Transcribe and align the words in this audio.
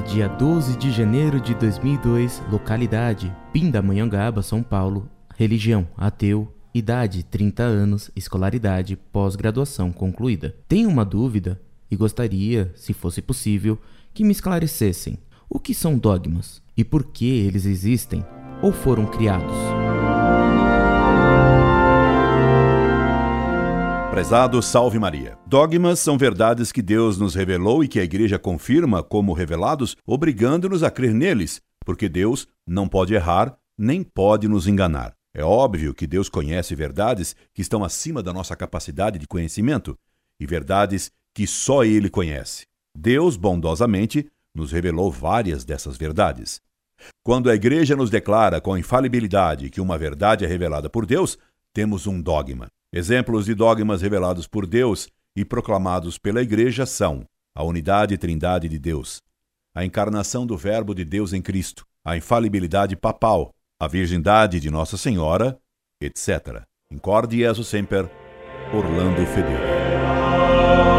12 0.00 0.78
de 0.78 0.90
janeiro 0.90 1.38
de 1.38 1.54
2002, 1.54 2.42
localidade 2.50 3.34
Pindamonhangaba, 3.52 4.40
São 4.40 4.62
Paulo, 4.62 5.06
religião 5.36 5.86
ateu, 5.94 6.50
idade 6.72 7.22
30 7.22 7.62
anos, 7.62 8.10
escolaridade 8.16 8.96
pós-graduação 8.96 9.92
concluída. 9.92 10.56
Tenho 10.66 10.88
uma 10.88 11.04
dúvida 11.04 11.60
e 11.90 11.96
gostaria, 11.96 12.72
se 12.74 12.94
fosse 12.94 13.20
possível, 13.20 13.78
que 14.14 14.24
me 14.24 14.32
esclarecessem. 14.32 15.18
O 15.48 15.60
que 15.60 15.74
são 15.74 15.98
dogmas? 15.98 16.62
E 16.74 16.82
por 16.82 17.04
que 17.04 17.26
eles 17.26 17.66
existem? 17.66 18.24
Ou 18.62 18.72
foram 18.72 19.04
criados. 19.04 19.91
Prezado 24.12 24.60
Salve 24.60 24.98
Maria. 24.98 25.38
Dogmas 25.46 25.98
são 25.98 26.18
verdades 26.18 26.70
que 26.70 26.82
Deus 26.82 27.16
nos 27.16 27.34
revelou 27.34 27.82
e 27.82 27.88
que 27.88 27.98
a 27.98 28.04
Igreja 28.04 28.38
confirma 28.38 29.02
como 29.02 29.32
revelados, 29.32 29.96
obrigando-nos 30.06 30.82
a 30.82 30.90
crer 30.90 31.14
neles, 31.14 31.62
porque 31.82 32.10
Deus 32.10 32.46
não 32.66 32.86
pode 32.86 33.14
errar 33.14 33.56
nem 33.78 34.02
pode 34.02 34.46
nos 34.48 34.66
enganar. 34.66 35.14
É 35.34 35.42
óbvio 35.42 35.94
que 35.94 36.06
Deus 36.06 36.28
conhece 36.28 36.74
verdades 36.74 37.34
que 37.54 37.62
estão 37.62 37.82
acima 37.82 38.22
da 38.22 38.34
nossa 38.34 38.54
capacidade 38.54 39.18
de 39.18 39.26
conhecimento 39.26 39.98
e 40.38 40.44
verdades 40.44 41.10
que 41.34 41.46
só 41.46 41.82
Ele 41.82 42.10
conhece. 42.10 42.66
Deus, 42.94 43.34
bondosamente, 43.38 44.30
nos 44.54 44.72
revelou 44.72 45.10
várias 45.10 45.64
dessas 45.64 45.96
verdades. 45.96 46.60
Quando 47.24 47.48
a 47.48 47.54
Igreja 47.54 47.96
nos 47.96 48.10
declara 48.10 48.60
com 48.60 48.76
infalibilidade 48.76 49.70
que 49.70 49.80
uma 49.80 49.96
verdade 49.96 50.44
é 50.44 50.48
revelada 50.48 50.90
por 50.90 51.06
Deus, 51.06 51.38
temos 51.72 52.06
um 52.06 52.20
dogma. 52.20 52.68
Exemplos 52.94 53.46
de 53.46 53.54
dogmas 53.54 54.02
revelados 54.02 54.46
por 54.46 54.66
Deus 54.66 55.08
e 55.34 55.46
proclamados 55.46 56.18
pela 56.18 56.42
Igreja 56.42 56.84
são 56.84 57.24
a 57.54 57.64
unidade 57.64 58.12
e 58.12 58.18
trindade 58.18 58.68
de 58.68 58.78
Deus, 58.78 59.22
a 59.74 59.82
encarnação 59.82 60.46
do 60.46 60.58
Verbo 60.58 60.94
de 60.94 61.02
Deus 61.02 61.32
em 61.32 61.40
Cristo, 61.40 61.86
a 62.04 62.18
infalibilidade 62.18 62.94
papal, 62.94 63.54
a 63.80 63.88
virgindade 63.88 64.60
de 64.60 64.70
Nossa 64.70 64.98
Senhora, 64.98 65.58
etc. 66.02 66.64
Incorde 66.90 67.38
Jesus 67.38 67.66
Semper, 67.66 68.10
Orlando 68.74 69.24
Fedeli. 69.24 70.91